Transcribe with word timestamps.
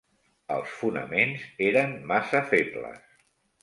Els 0.55 0.71
fonaments 0.77 1.45
eren 1.69 1.97
massa 2.15 2.45
febles. 2.53 3.09